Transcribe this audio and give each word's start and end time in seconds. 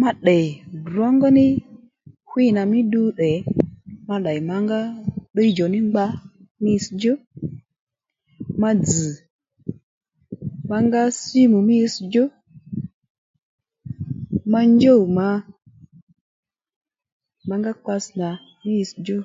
Ma 0.00 0.10
tdè 0.20 0.38
ddrǒngóní 0.80 1.46
hwî 2.28 2.44
nà 2.56 2.62
mí 2.70 2.80
ddu 2.84 3.02
tdè 3.14 3.32
ma 4.06 4.16
ddèy 4.20 4.40
mǎngá 4.48 4.80
ddíydjò 5.32 5.66
ní 5.72 5.80
ngba 5.88 6.04
mí 6.60 6.70
itsdjú 6.78 7.12
ma 8.60 8.70
dzz̀ 8.82 9.10
mǎngá 10.70 11.02
símù 11.20 11.58
mí 11.68 11.76
itssdjú 11.86 12.24
ma 14.52 14.60
njûw 14.74 15.00
ma 15.16 15.26
mǎngá 17.48 17.72
kpatss 17.82 18.08
nà 18.20 18.28
mí 18.64 18.72
itsdjú 18.82 19.18